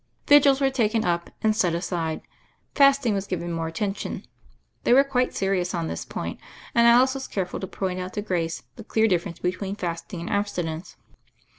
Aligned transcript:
Vigils 0.25 0.59
were 0.59 0.71
taken 0.71 1.05
up, 1.05 1.29
and 1.43 1.55
set 1.55 1.75
aside; 1.75 2.23
fasting 2.73 3.13
was 3.13 3.27
given 3.27 3.53
more 3.53 3.67
attention. 3.67 4.25
They 4.83 4.93
were 4.93 5.03
quite 5.03 5.35
serious 5.35 5.75
on 5.75 5.85
this 5.89 6.05
point, 6.05 6.39
and 6.73 6.87
Alice 6.87 7.13
was 7.13 7.27
careful 7.27 7.59
to 7.59 7.67
point 7.67 7.99
out 7.99 8.13
to 8.13 8.23
Grace 8.23 8.63
the 8.77 8.83
clear 8.83 9.07
difference 9.07 9.37
between 9.37 9.75
fasting 9.75 10.21
and 10.21 10.29
abstinence. 10.31 10.95